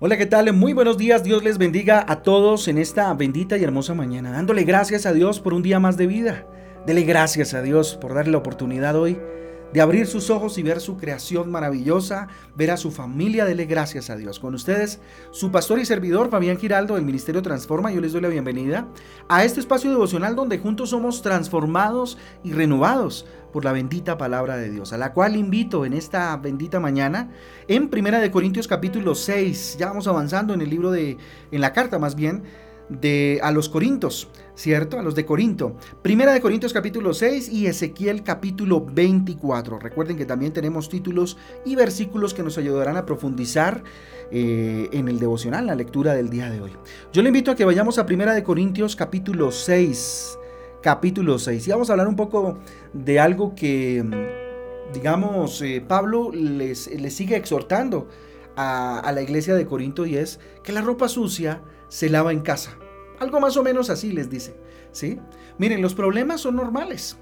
[0.00, 0.52] Hola, ¿qué tal?
[0.52, 1.24] Muy buenos días.
[1.24, 4.32] Dios les bendiga a todos en esta bendita y hermosa mañana.
[4.32, 6.46] Dándole gracias a Dios por un día más de vida.
[6.86, 9.18] Dele gracias a Dios por darle la oportunidad hoy
[9.74, 14.08] de abrir sus ojos y ver su creación maravillosa, ver a su familia, dele gracias
[14.08, 14.38] a Dios.
[14.38, 15.00] Con ustedes,
[15.32, 18.86] su pastor y servidor Fabián Giraldo del Ministerio Transforma, yo les doy la bienvenida
[19.28, 24.70] a este espacio devocional donde juntos somos transformados y renovados por la bendita palabra de
[24.70, 27.30] Dios, a la cual invito en esta bendita mañana
[27.66, 29.76] en Primera de Corintios capítulo 6.
[29.76, 31.18] Ya vamos avanzando en el libro de
[31.50, 32.44] en la carta más bien
[32.88, 34.98] de a los Corintos, ¿cierto?
[34.98, 35.76] A los de Corinto.
[36.02, 39.78] Primera de Corintios capítulo 6 y Ezequiel capítulo 24.
[39.78, 43.82] Recuerden que también tenemos títulos y versículos que nos ayudarán a profundizar
[44.30, 46.72] eh, en el devocional, la lectura del día de hoy.
[47.12, 50.38] Yo le invito a que vayamos a Primera de Corintios capítulo 6.
[50.82, 51.66] Capítulo 6.
[51.66, 52.58] Y vamos a hablar un poco
[52.92, 54.04] de algo que,
[54.92, 58.08] digamos, eh, Pablo les, les, sigue exhortando
[58.56, 61.60] a la iglesia de Corinto y es que la ropa sucia
[61.94, 62.76] se lava en casa.
[63.20, 64.56] Algo más o menos así les dice.
[64.90, 65.20] ¿sí?
[65.58, 67.16] Miren, los problemas son normales.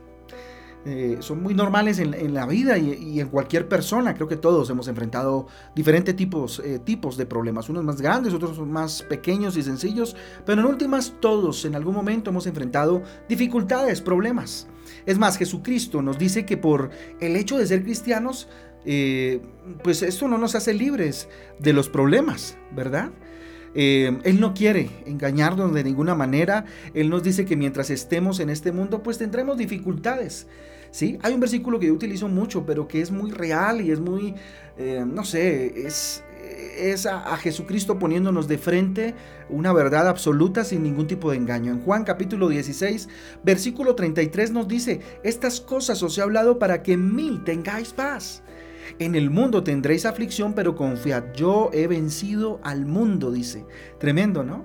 [0.86, 4.14] Eh, son muy normales en, la vida y, en cualquier persona.
[4.14, 7.68] Creo que todos hemos enfrentado diferentes tipos, eh, tipos de problemas.
[7.68, 10.16] Unos más grandes, otros más pequeños y sencillos.
[10.46, 14.68] Pero en últimas, todos en algún momento hemos enfrentado dificultades, problemas.
[15.04, 16.88] Es más, Jesucristo nos dice que por
[17.20, 18.48] el hecho de ser cristianos,
[18.86, 19.42] eh,
[19.84, 23.12] pues esto no nos hace libres de los problemas, ¿verdad?
[23.74, 26.64] Eh, él no quiere engañarnos de ninguna manera.
[26.94, 30.46] Él nos dice que mientras estemos en este mundo, pues tendremos dificultades.
[30.90, 31.18] ¿sí?
[31.22, 34.34] Hay un versículo que yo utilizo mucho, pero que es muy real y es muy,
[34.78, 36.22] eh, no sé, es,
[36.78, 39.14] es a, a, Jesucristo poniéndonos de frente
[39.48, 41.72] una verdad absoluta sin ningún tipo de engaño.
[41.72, 43.08] En Juan capítulo 16,
[43.42, 48.42] versículo 33 nos dice, estas cosas os he hablado para que en mí tengáis paz.
[48.98, 53.66] En el mundo tendréis aflicción, pero confiad, yo he vencido al mundo, dice.
[53.98, 54.64] Tremendo, ¿no?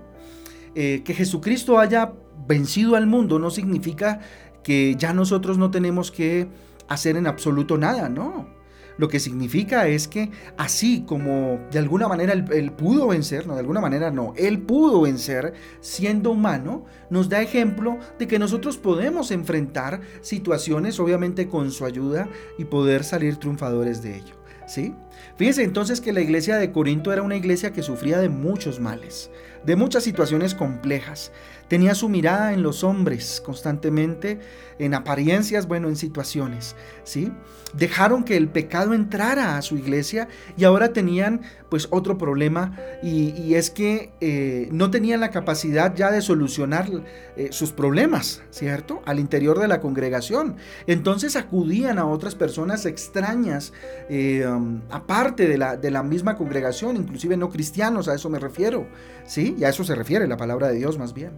[0.76, 2.14] Eh, que Jesucristo haya
[2.48, 4.20] vencido al mundo no significa
[4.64, 6.48] que ya nosotros no tenemos que
[6.88, 8.57] hacer en absoluto nada, no.
[8.98, 13.60] Lo que significa es que así como de alguna manera él, pudo vencer, no, de
[13.60, 19.32] alguna manera no, él pudo vencer siendo humano, nos da ejemplo de que nosotros podemos
[19.32, 22.28] enfrentar situaciones obviamente con su ayuda
[22.58, 24.36] y poder salir triunfadores de ello.
[24.68, 24.94] ¿Sí?
[25.38, 29.32] Fíjense entonces que la iglesia de Corinto era una iglesia que sufría de muchos males,
[29.66, 31.32] de muchas situaciones complejas.
[31.68, 34.40] Tenía su mirada en los hombres constantemente,
[34.80, 37.32] en apariencias, bueno, en situaciones, ¿sí?
[37.74, 43.56] Dejaron que el pecado entrara a su iglesia y ahora tenían pues otro problema y,
[43.56, 46.88] es que eh, no tenían la capacidad ya de solucionar
[47.36, 49.02] eh, sus problemas, ¿cierto?
[49.06, 50.58] Al interior de la congregación.
[50.86, 53.74] Entonces acudían a otras personas extrañas,
[54.10, 58.40] eh, um, aparte de la, de la misma congregación, inclusive no cristianos, a eso me
[58.40, 58.88] refiero,
[59.26, 59.56] ¿sí?
[59.58, 61.32] Y a eso se refiere la palabra de Dios más bien.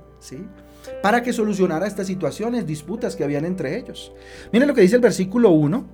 [1.02, 4.12] Para que solucionara estas situaciones, disputas que habían entre ellos.
[4.52, 5.86] Miren lo que dice el versículo 1.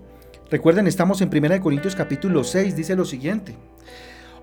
[0.49, 3.55] Recuerden, estamos en 1 Corintios capítulo 6, dice lo siguiente.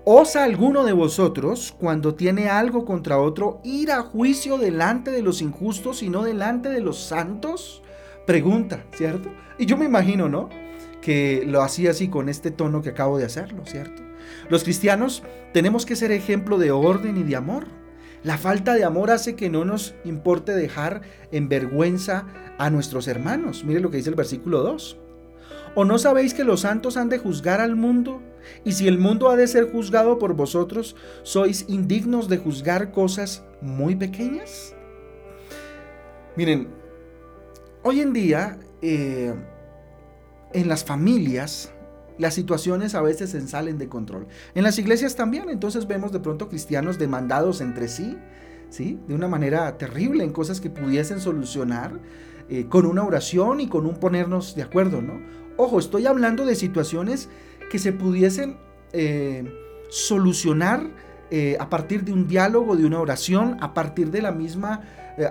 [0.05, 5.41] ¿Osa alguno de vosotros, cuando tiene algo contra otro, ir a juicio delante de los
[5.41, 7.81] injustos y no delante de los santos?
[8.27, 9.29] Pregunta, ¿cierto?
[9.57, 10.49] Y yo me imagino, ¿no?
[11.01, 14.01] Que lo hacía así con este tono que acabo de hacerlo, ¿cierto?
[14.49, 15.23] Los cristianos
[15.53, 17.67] tenemos que ser ejemplo de orden y de amor.
[18.23, 21.01] La falta de amor hace que no nos importe dejar
[21.31, 22.25] en vergüenza
[22.57, 23.65] a nuestros hermanos.
[23.65, 24.97] Mire lo que dice el versículo 2.
[25.75, 28.21] ¿O no sabéis que los santos han de juzgar al mundo?
[28.63, 33.43] Y si el mundo ha de ser juzgado por vosotros, ¿sois indignos de juzgar cosas
[33.61, 34.73] muy pequeñas?
[36.35, 36.69] Miren,
[37.83, 39.33] hoy en día eh,
[40.53, 41.73] en las familias
[42.23, 44.27] las situaciones a veces se salen de control.
[44.55, 48.17] En las iglesias también, entonces vemos de pronto cristianos demandados entre sí,
[48.69, 48.97] ¿sí?
[49.09, 51.99] De una manera terrible en cosas que pudiesen solucionar
[52.47, 55.19] eh, con una oración y con un ponernos de acuerdo, ¿no?
[55.57, 57.27] Ojo, estoy hablando de situaciones
[57.69, 58.55] que se pudiesen
[58.93, 59.43] eh,
[59.89, 60.91] solucionar
[61.29, 64.81] eh, a partir de un diálogo, de una oración, a partir de la misma,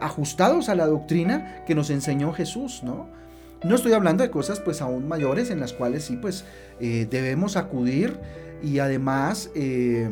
[0.00, 3.08] ajustados a la doctrina que nos enseñó Jesús, ¿no?
[3.64, 6.44] No estoy hablando de cosas pues aún mayores en las cuales sí pues
[6.80, 8.18] eh, debemos acudir
[8.62, 10.08] y además eh,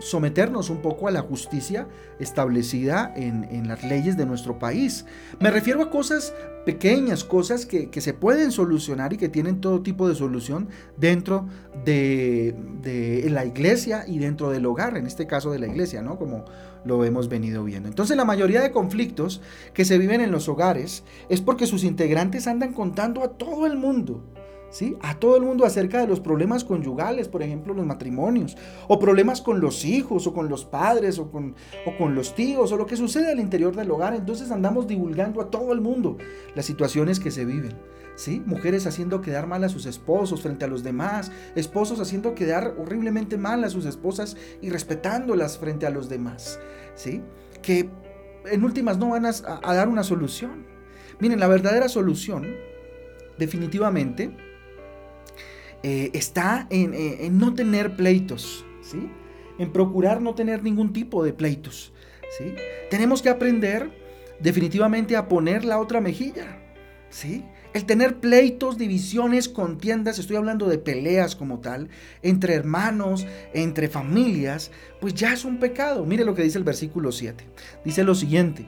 [0.00, 5.04] someternos un poco a la justicia establecida en, las leyes de nuestro país.
[5.40, 6.34] Me refiero a cosas
[6.64, 11.46] pequeñas, cosas que, se pueden solucionar y que tienen todo tipo de solución dentro
[11.84, 16.18] de, de, la iglesia y dentro del hogar, en este caso de la iglesia, ¿no?
[16.18, 16.44] Como
[16.84, 17.88] lo hemos venido viendo.
[17.88, 19.40] Entonces la mayoría de conflictos
[19.74, 23.76] que se viven en los hogares es porque sus integrantes andan contando a todo el
[23.76, 24.22] mundo
[25.00, 28.56] a todo el mundo acerca de los problemas conyugales, por ejemplo, los matrimonios,
[28.86, 31.54] o problemas con los hijos, o con los padres, o con,
[31.86, 34.14] o con los tíos, o lo que sucede al interior del hogar.
[34.14, 36.18] Entonces andamos divulgando a todo el mundo
[36.54, 37.76] las situaciones que se viven.
[38.14, 38.42] ¿Sí?
[38.44, 43.38] Mujeres haciendo quedar mal a sus esposos frente a los demás, esposos haciendo quedar horriblemente
[43.38, 46.58] mal a sus esposas y respetándolas frente a los demás,
[46.96, 47.22] ¿sí?
[47.62, 47.88] Que
[48.50, 49.30] en últimas no van a,
[49.62, 50.66] a dar una solución.
[51.20, 52.56] Miren, la verdadera solución,
[53.38, 54.36] definitivamente,
[55.82, 59.10] eh, está eh, en, no tener pleitos, ¿sí?
[59.58, 61.92] En procurar no tener ningún tipo de pleitos,
[62.36, 62.54] ¿sí?
[62.90, 63.90] Tenemos que aprender
[64.40, 66.60] definitivamente a poner la otra mejilla,
[67.10, 67.44] ¿sí?
[67.74, 71.90] El tener pleitos, divisiones, contiendas, estoy hablando de peleas como tal,
[72.22, 74.70] entre hermanos, entre familias,
[75.00, 76.04] pues ya es un pecado.
[76.06, 77.44] Mire lo que dice el versículo 7.
[77.84, 78.66] Dice lo siguiente.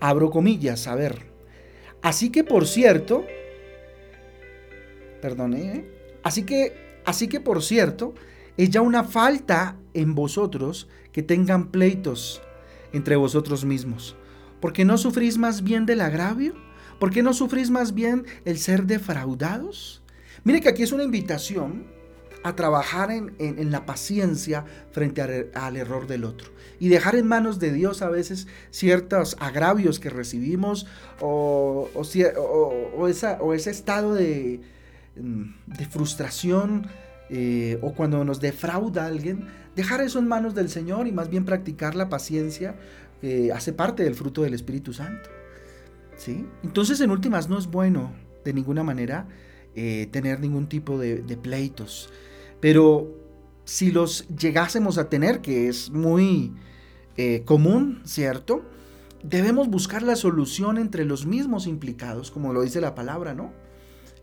[0.00, 1.26] Abro comillas, a ver.
[2.00, 3.24] Así que por cierto,
[5.24, 5.62] perdone.
[5.62, 6.18] ¿eh?
[6.22, 8.12] Así que, así que por cierto,
[8.58, 12.42] es ya una falta en vosotros que tengan pleitos
[12.92, 14.16] entre vosotros mismos.
[14.60, 16.52] ¿Por qué no sufrís más bien del agravio?
[17.00, 20.02] ¿Por qué no sufrís más bien el ser defraudados?
[20.44, 21.86] Mire que aquí es una invitación
[22.42, 25.22] a trabajar en, la paciencia frente
[25.54, 30.10] al, error del otro y dejar en manos de Dios a veces ciertos agravios que
[30.10, 30.86] recibimos
[31.20, 33.06] o, o
[33.54, 34.60] ese estado de,
[35.16, 36.86] de frustración
[37.30, 39.46] eh, o cuando nos defrauda alguien,
[39.76, 42.76] dejar eso en manos del Señor y más bien practicar la paciencia
[43.20, 45.30] que hace parte del fruto del Espíritu Santo.
[46.16, 46.46] ¿sí?
[46.62, 48.12] Entonces, en últimas, no es bueno
[48.44, 49.26] de ninguna manera
[49.74, 52.10] eh, tener ningún tipo de, pleitos.
[52.60, 53.10] Pero
[53.64, 56.52] si los llegásemos a tener, que es muy
[57.16, 58.62] eh, común, ¿cierto?
[59.22, 63.52] Debemos buscar la solución entre los mismos implicados, como lo dice la palabra, ¿no?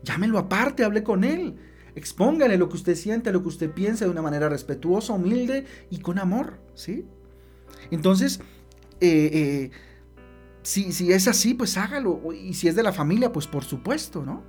[0.02, 1.56] Llámelo aparte, hable con él.
[1.94, 5.98] Expóngale lo que usted siente, lo que usted piensa de una manera respetuosa, humilde y
[5.98, 7.04] con amor, ¿sí?
[7.90, 8.40] Entonces,
[9.00, 9.70] eh, eh,
[10.62, 12.32] si, si es así, pues hágalo.
[12.32, 14.42] Y si es de la familia, pues por supuesto, ¿no?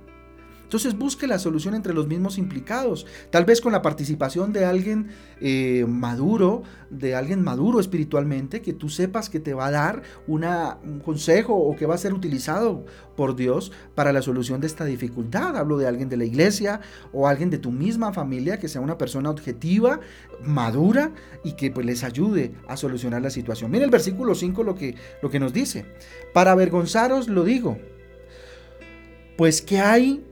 [0.64, 5.08] Entonces busque la solución entre los mismos implicados, tal vez con la participación de alguien
[5.40, 10.78] eh, maduro, de alguien maduro espiritualmente, que tú sepas que te va a dar una,
[10.82, 12.84] un consejo o que va a ser utilizado
[13.16, 15.56] por Dios para la solución de esta dificultad.
[15.56, 16.80] Hablo de alguien de la iglesia
[17.12, 20.00] o alguien de tu misma familia, que sea una persona objetiva,
[20.42, 21.12] madura
[21.44, 23.70] y que pues les ayude a solucionar la situación.
[23.70, 25.86] Mira el versículo 5 lo que, lo que nos dice.
[26.32, 27.78] Para avergonzaros lo digo,
[29.36, 30.24] pues que hay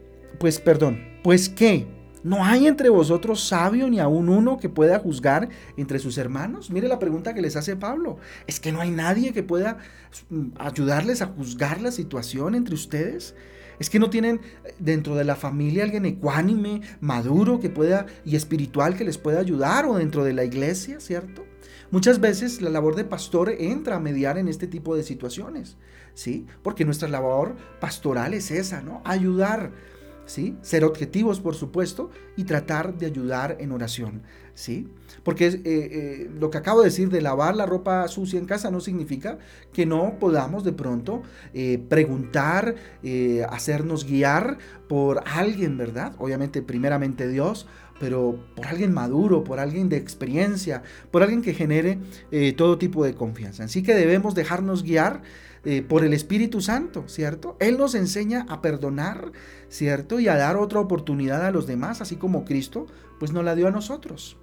[0.43, 1.87] pues perdón, pues qué,
[2.25, 6.69] ¿no hay entre vosotros sabio ni aún uno que pueda juzgar entre sus hermanos?
[6.69, 8.17] Mire la pregunta que les hace Pablo.
[8.49, 9.79] ¿Es que no hay nadie que pueda
[10.31, 13.37] mm, ayudarles a juzgar la situación entre ustedes?
[13.79, 18.35] Es que no tienen eh, dentro de la familia alguien ecuánime, maduro, que pueda y
[18.35, 21.45] espiritual que les pueda ayudar o dentro de la iglesia, ¿cierto?
[21.93, 25.77] Muchas veces la labor de pastor entra a mediar en este tipo de situaciones,
[26.15, 26.47] ¿sí?
[26.65, 29.03] Porque nuestra labor pastoral es esa, ¿no?
[29.05, 29.71] Ayudar
[30.32, 30.56] ¿sí?
[30.62, 34.23] Ser objetivos, por supuesto, y tratar de ayudar en oración,
[34.55, 34.88] ¿sí?
[35.25, 38.70] Porque eh, eh, lo que acabo de decir de lavar la ropa sucia en casa
[38.70, 39.37] no significa
[39.75, 42.75] que no podamos de pronto eh, preguntar,
[43.50, 44.56] hacernos guiar
[44.88, 46.14] por alguien, ¿verdad?
[46.18, 47.66] Obviamente, primeramente Dios,
[48.00, 51.99] pero por alguien maduro, por alguien de experiencia, por alguien que genere
[52.57, 53.64] todo tipo de confianza.
[53.64, 55.23] Así que debemos dejarnos guiar
[55.64, 57.57] eh, por el Espíritu Santo, ¿cierto?
[57.61, 59.33] Él nos enseña a perdonar,
[59.69, 60.19] ¿cierto?
[60.19, 62.87] Y a dar otra oportunidad a los demás, así como Cristo,
[63.21, 64.37] pues nos la dio a nosotros.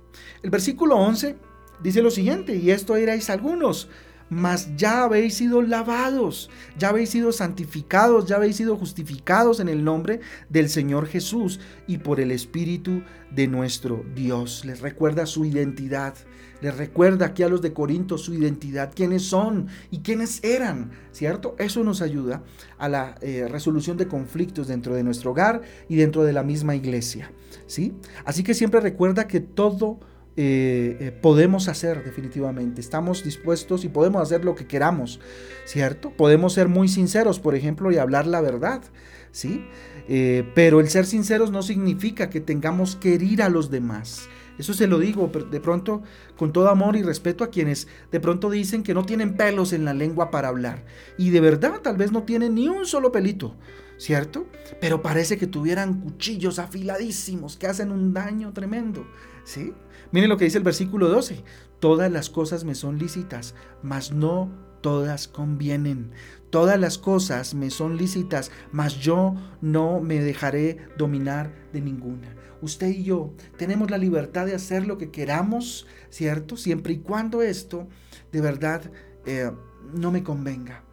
[0.44, 1.36] El versículo 11
[1.84, 3.90] dice lo siguiente, y esto erais algunos,
[4.30, 9.84] mas ya habéis sido lavados, ya habéis sido santificados, ya habéis sido justificados en el
[9.84, 14.64] nombre del Señor Jesús y por el Espíritu de nuestro Dios.
[14.66, 16.14] Les recuerda su identidad,
[16.62, 21.56] les recuerda aquí a los de Corinto su identidad, quiénes son y quiénes eran, ¿cierto?
[21.58, 22.44] Eso nos ayuda
[22.78, 26.76] a la eh, resolución de conflictos dentro de nuestro hogar y dentro de la misma
[26.76, 27.32] iglesia,
[27.68, 27.94] ¿sí?
[28.26, 30.00] Así que siempre recuerda que todo
[30.36, 32.82] eh, eh, podemos hacer definitivamente.
[32.82, 35.20] Estamos dispuestos y podemos hacer lo que queramos,
[35.66, 36.12] ¿cierto?
[36.12, 38.82] Podemos ser muy sinceros, por ejemplo, y hablar la verdad,
[39.32, 39.66] ¿sí?
[40.56, 44.28] pero el ser sinceros no significa que tengamos que herir a los demás
[44.60, 46.04] Eso se lo digo de pronto
[46.38, 49.86] con todo amor y respeto a quienes de pronto dicen que no tienen pelos en
[49.86, 50.84] la lengua para hablar.
[51.18, 53.56] Y de verdad tal vez no tienen ni un solo pelito,
[53.98, 54.48] ¿cierto?
[54.82, 59.08] Pero parece que tuvieran cuchillos afiladísimos que hacen un daño tremendo,
[59.46, 59.74] ¿sí?
[60.12, 61.42] Miren lo que dice el versículo 12.
[61.80, 64.52] Todas las cosas me son lícitas, mas no
[64.82, 66.12] todas convienen.
[66.50, 72.90] Todas las cosas me son lícitas, mas yo no me dejaré dominar de ninguna usted
[72.90, 76.58] y yo tenemos la libertad de hacer lo que queramos, ¿cierto?
[76.58, 77.88] Siempre y cuando esto
[78.32, 78.82] de verdad
[79.26, 79.52] eh,
[79.94, 80.84] no me convenga,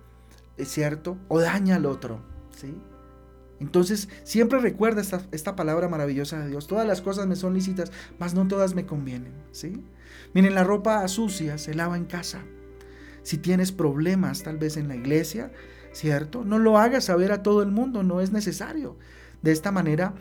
[0.57, 1.19] ¿es cierto?
[1.29, 2.21] O daña al otro,
[2.57, 2.75] ¿sí?
[3.59, 6.67] Entonces, siempre recuerda esta, esta, palabra maravillosa de Dios.
[6.67, 9.83] Todas las cosas me son lícitas, mas no todas me convienen, ¿sí?
[10.35, 12.43] Miren, la ropa sucia se lava en casa.
[13.23, 15.53] Si tienes problemas, tal vez en la iglesia,
[15.93, 16.45] ¿cierto?
[16.45, 18.99] No lo hagas saber a todo el mundo, no es necesario.
[19.43, 20.15] De esta manera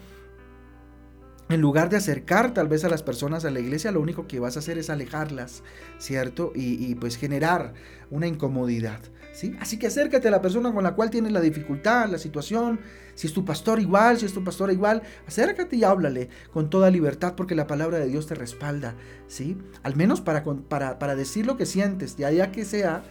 [1.49, 4.39] en lugar de acercar tal vez a las personas a la iglesia, lo único que
[4.39, 5.61] vas a hacer es alejarlas,
[5.99, 6.51] ¿cierto?
[6.55, 7.73] Y, pues generar
[8.09, 8.99] una incomodidad,
[9.31, 9.55] ¿sí?
[9.59, 12.79] Así que acércate a la persona con la cual tienes la dificultad, la situación.
[13.13, 16.89] Si es tu pastor igual, si es tu pastora igual, acércate y háblale con toda
[16.89, 18.95] libertad porque la palabra de Dios te respalda,
[19.27, 19.57] ¿sí?
[19.83, 23.03] Al menos para, para, para decir lo que sientes, ya ya que sea...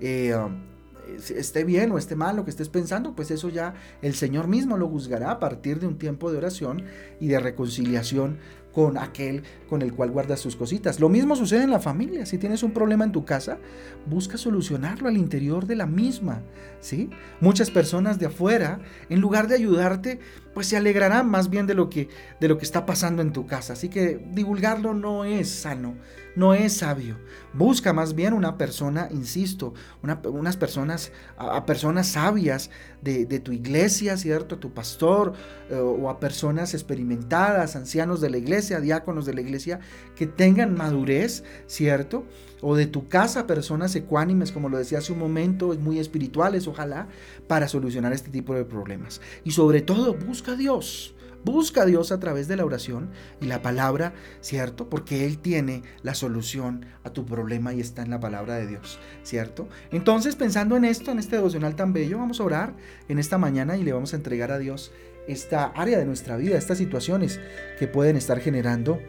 [0.00, 0.34] Eh,
[1.16, 4.76] esté bien o esté mal lo que estés pensando, pues eso ya el Señor mismo
[4.76, 6.84] lo juzgará a partir de un tiempo de oración
[7.20, 8.38] y de reconciliación
[8.72, 11.00] con aquel con el cual guardas sus cositas.
[11.00, 12.26] Lo mismo sucede en la familia.
[12.26, 13.58] Si tienes un problema en tu casa,
[14.06, 16.42] busca solucionarlo al interior de la misma,
[16.80, 17.10] ¿sí?
[17.40, 20.20] Muchas personas de afuera, en lugar de ayudarte,
[20.54, 22.08] pues se alegrarán más bien de lo que
[22.40, 23.74] de lo que está pasando en tu casa.
[23.74, 25.94] Así que divulgarlo no es sano,
[26.36, 27.16] no es sabio.
[27.52, 32.70] Busca más bien una persona, insisto, unas personas, a, personas sabias
[33.02, 34.56] de, tu iglesia, ¿cierto?
[34.56, 35.32] A tu pastor
[35.68, 39.80] eh, o a personas experimentadas, ancianos de la iglesia, diáconos de la iglesia,
[40.14, 42.24] que tengan madurez, ¿cierto?
[42.62, 47.08] O de tu casa, personas ecuánimes, como lo decía hace un momento, muy espirituales, ojalá,
[47.46, 49.20] para solucionar este tipo de problemas.
[49.44, 51.14] Y sobre todo, busca a Dios.
[51.42, 53.08] Busca a Dios a través de la oración
[53.40, 54.12] y la palabra,
[54.42, 54.90] ¿cierto?
[54.90, 58.98] Porque Él tiene la solución a tu problema y está en la palabra de Dios,
[59.22, 59.66] ¿cierto?
[59.90, 62.74] Entonces, pensando en esto, en este devocional tan bello, vamos a orar
[63.08, 64.92] en esta mañana y le vamos a entregar a Dios
[65.28, 67.40] esta área de nuestra vida, estas situaciones
[67.78, 69.00] que pueden estar generando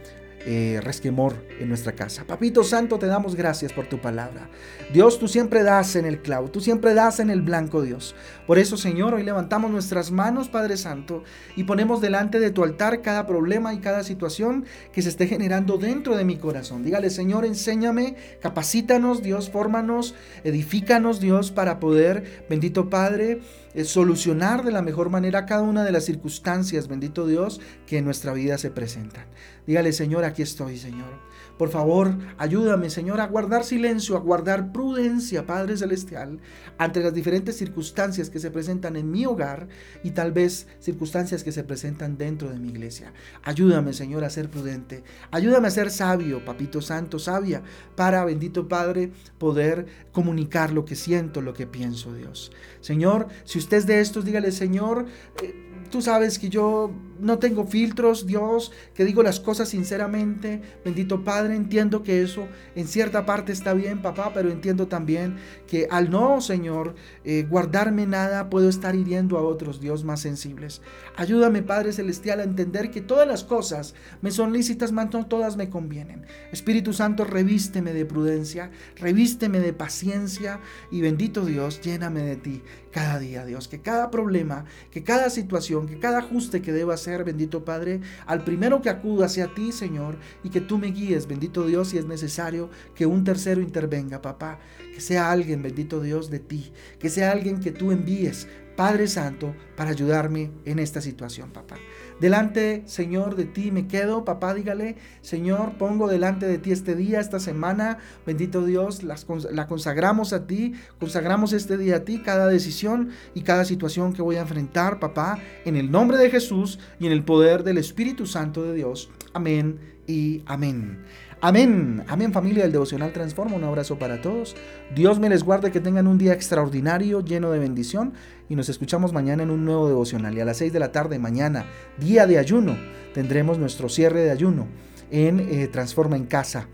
[0.46, 2.26] eh, resquemor en nuestra casa.
[2.26, 4.50] Papito Santo, te damos gracias por tu palabra.
[4.92, 8.16] Dios, tú siempre das en el clavo, tú siempre das en el blanco, Dios.
[8.48, 11.24] Por eso, Señor, hoy levantamos nuestras manos, Padre Santo,
[11.56, 15.78] y ponemos delante de tu altar cada problema y cada situación que se esté generando
[15.78, 16.84] dentro de mi corazón.
[16.84, 23.42] Dígale, Señor, enséñame, capacítanos, Dios, fórmanos, edifícanos, Dios, para poder, bendito Padre,
[23.74, 28.06] eh, solucionar de la mejor manera cada una de las circunstancias, bendito Dios, que en
[28.06, 29.26] nuestra vida se presentan.
[29.68, 31.20] Dígale, Señor, aquí estoy, Señor.
[31.58, 36.40] Por favor, ayúdame, Señor, a guardar silencio, a guardar prudencia, Padre Celestial,
[36.78, 39.68] ante las diferentes circunstancias que se presentan en mi hogar
[40.04, 43.14] y tal vez circunstancias que se presentan dentro de mi iglesia.
[43.44, 45.04] Ayúdame, Señor, a ser prudente.
[45.32, 47.62] Ayúdame a ser sabio, Papito Santo, sabia,
[47.96, 52.52] para, bendito Padre, poder comunicar lo que siento, lo que pienso, Dios.
[52.82, 55.06] Señor, si usted es de estos, dígale, Señor,
[55.44, 56.90] eh, Tú sabes que yo
[57.22, 60.62] no tengo filtros, Dios, que digo las cosas sinceramente.
[60.84, 65.38] Bendito Padre, entiendo que eso en cierta parte está bien, papá, pero entiendo también
[65.68, 70.82] que al no, Señor, eh, guardarme nada, puedo estar hiriendo a otros, Dios, más sensibles.
[71.16, 75.58] Ayúdame, Padre Celestial, a entender que todas las cosas me son lícitas, mas no todas
[75.58, 76.26] me convienen.
[76.52, 80.60] Espíritu Santo, revísteme de prudencia, revísteme de paciencia
[80.90, 83.68] y bendito Dios, lléname de ti cada día, Dios.
[83.68, 88.44] Que cada problema, que cada situación, que cada ajuste que deba hacer, bendito Padre, al
[88.44, 92.06] primero que acuda hacia ti, Señor, y que tú me guíes, bendito Dios, si es
[92.06, 94.60] necesario que un tercero intervenga, papá,
[94.94, 99.56] que sea alguien, bendito Dios, de ti, que sea alguien que tú envíes, Padre Santo,
[99.76, 101.76] para ayudarme en esta situación, papá.
[102.20, 107.20] Delante, Señor, de ti me quedo, papá, dígale, Señor, pongo delante de ti este día,
[107.20, 113.10] esta semana, bendito Dios, la consagramos a ti, consagramos este día a ti, cada decisión
[113.34, 117.12] y cada situación que voy a enfrentar, papá, en el nombre de Jesús y en
[117.12, 119.10] el poder del Espíritu Santo de Dios.
[119.34, 121.00] Amén y amén.
[121.44, 124.56] Amén, amén familia del Devocional Transforma, un abrazo para todos.
[124.94, 128.14] Dios me les guarde, que tengan un día extraordinario, lleno de bendición
[128.48, 130.38] y nos escuchamos mañana en un nuevo devocional.
[130.38, 131.66] Y a las 6 de la tarde mañana,
[131.98, 132.78] día de ayuno,
[133.16, 134.68] tendremos nuestro cierre de ayuno
[135.10, 136.68] en eh, Transforma en Casa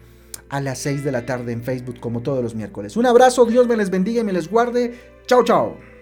[0.50, 2.98] a las 6 de la tarde en Facebook como todos los miércoles.
[2.98, 4.94] Un abrazo, Dios me les bendiga y me les guarde.
[5.28, 5.97] Chao, chao.